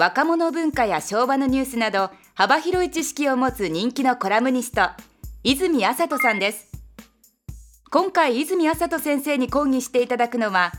[0.00, 4.80] 若者文化や昭和のニュースなど幅広い知識を持つ人気のコラムニスト
[5.44, 6.68] 泉麻人さんです。
[7.90, 10.72] 今回泉麻人先生に講義していただくのは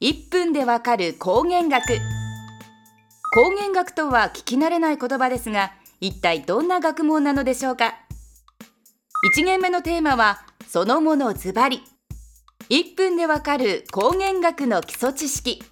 [0.00, 1.82] 1分でわかる光源学。
[3.34, 7.96] 光源学とは聞き慣れない言葉ですが一体どんな学問なのでしょうか。
[9.36, 10.38] 1限目のテーマは
[10.68, 11.82] そのものズバリ。
[12.70, 15.64] 1分でわかる光源学の基礎知識。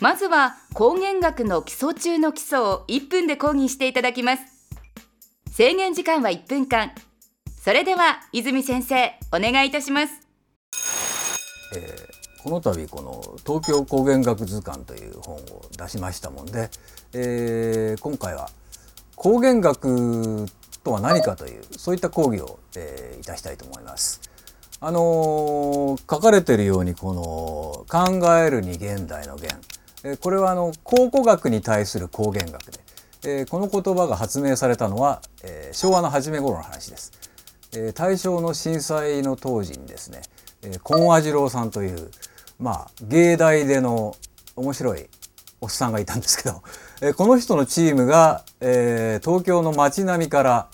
[0.00, 4.42] まずは光源学の基礎中の基礎を1分で講義していただきます。
[5.50, 6.92] 制限時間は1分間。
[7.68, 10.12] それでは泉先生お願いいたします、
[11.76, 15.40] えー、この度この東京光源学図鑑という本を
[15.76, 16.70] 出しましたもんで、
[17.12, 18.48] えー、今回は
[19.18, 20.46] 光源学
[20.82, 24.22] とは何かというそういった講義を、えー、いたしたいと思います。
[24.80, 29.52] あのー、書かれているようにこの「考えるに現代の現」
[30.04, 32.80] えこれはあの考古学に対する光源学で、
[33.24, 37.12] えこの言葉が発明されたのは、え昭和の初め頃の話です。
[37.74, 40.22] え大正の震災の当時にですね、
[40.62, 42.10] え金和次郎さんという
[42.60, 44.14] まあ芸大での
[44.56, 45.06] 面白い
[45.60, 46.62] おっさんがいたんですけど、
[47.02, 50.68] えこの人のチームが、え東京の街並みから、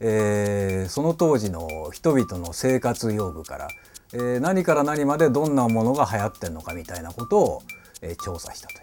[0.00, 3.68] えその当時の人々の生活用具から、
[4.12, 7.62] え何から何までどんなものが流行ってんのかみたいなことを
[8.02, 8.74] え調査したと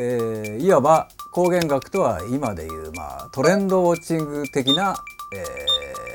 [0.00, 4.96] いう、えー、いわば光源学とは今でいう、まあ、トレンドウォッチング的な、
[5.34, 5.36] え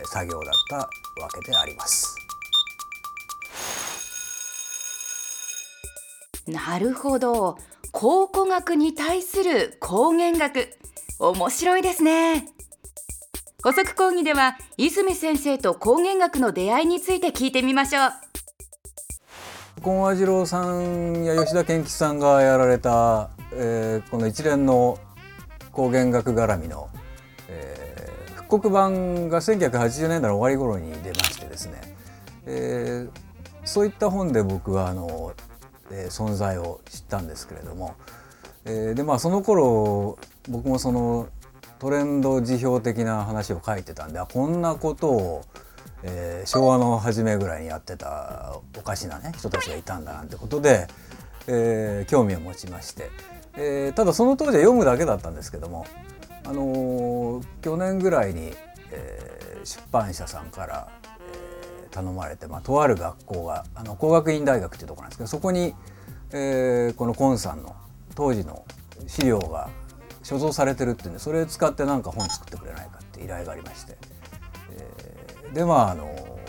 [0.03, 2.15] ー、作業だったわけであります。
[6.47, 7.57] なるほど。
[7.91, 10.69] 考古学に対する光源学。
[11.17, 12.49] 面白いですね。
[13.63, 18.24] 補足講義では泉先生と光源学の出会いについて聞いてみましょう。
[19.83, 24.97] 金和次郎さんや吉田健吉さんがやられた、えー、この一連の
[25.73, 26.89] 光源学絡みの、
[27.49, 31.81] えー、復刻版が1980年代の終わり頃に出ましてですね、
[32.47, 33.09] えー、
[33.65, 35.33] そういった本で僕はあの、
[35.91, 37.95] えー、存在を知ったんですけれども、
[38.63, 40.17] えー、でまあその頃
[40.49, 41.27] 僕もその
[41.77, 45.41] トレンド辞表的な話を書いてたんでこんなことを
[46.03, 50.87] えー、昭和の初めぐらいにやってたおかしなね人たちがいたんだなんてことで、
[51.47, 53.09] えー、興味を持ちまして、
[53.55, 55.85] えー、ただその当時は読むだけだったんですけども、
[56.45, 58.53] あの去年ぐらいに、
[58.91, 60.87] え出版社さんから、
[61.83, 65.73] え頼まれて、まあ、とある学校があの工学院大学っていうところなんですけどそこに、
[66.31, 67.75] えこの昆さんの
[68.13, 68.63] 当時の
[69.07, 69.69] 資料が
[70.23, 73.97] 所蔵されてるっていうんでそれを使って何か本作ってくれないかって依頼がありまして。
[75.53, 76.39] でまああの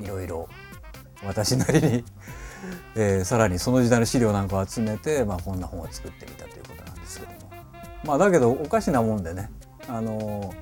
[0.00, 0.48] いろいろ
[1.24, 2.04] 私なりに
[2.94, 7.38] えー、さらにその時代の資料なんかを集めて、まあ、こんな本を作ってみたということなんですけども。
[8.04, 9.50] まあだけどおかしなもんでね
[9.88, 10.54] あの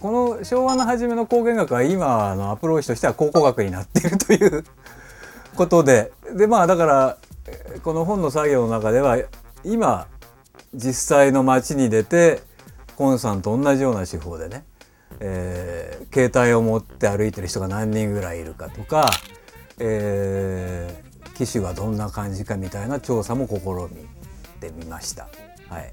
[0.00, 4.64] この昭和の初めの工芸学は今のアプローチとしては考古学になっているという
[5.56, 6.12] ことで。
[6.34, 7.18] でまあだから
[7.82, 9.18] この本の作業の中では
[9.64, 10.06] 今
[10.74, 12.40] 実際の街に出て
[12.96, 14.64] コンさんと同じような手法でね
[15.20, 19.10] えー、携帯を持って歩いてる人が何人ぐらいいるかとか、
[19.78, 23.54] えー、機種がどんな感じかみたいな調査も試
[23.94, 24.06] み
[24.60, 25.28] てみました。
[25.68, 25.92] はい、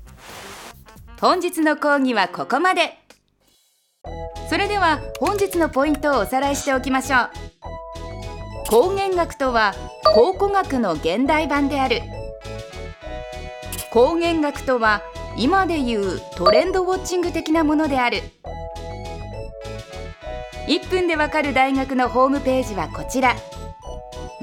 [1.20, 2.98] 本日の講義はここまで。
[4.50, 7.30] それでは本日のポイントをおさらいしておきましょう。
[8.66, 9.74] 光源学とは
[10.16, 12.02] 考古学の現代版である。
[13.92, 15.02] 光源学とは
[15.40, 18.18] 今でいうトレンドウォッチング的なものである。
[20.68, 23.38] 1分でわかる大学のホームページはこちら。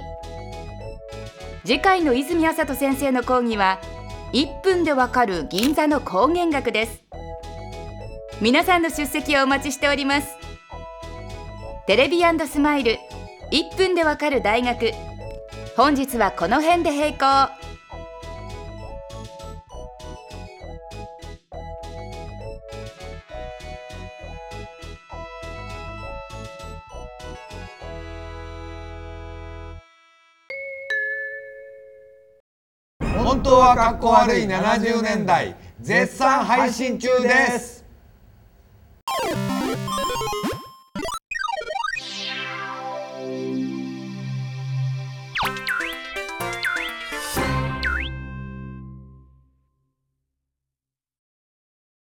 [1.65, 3.79] 次回の泉麻人先生の講義は
[4.33, 7.05] 1分でわかる銀座の光源学です。
[8.41, 10.27] 皆さんの出席をお待ちしております。
[11.87, 12.99] テレビスマイル
[13.53, 15.12] 1分でわかる大学。
[15.75, 17.51] 本日はこの辺で閉校。
[33.25, 37.82] 本当は格好悪い70年代絶賛配信中です。